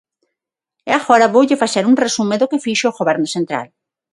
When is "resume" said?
2.05-2.35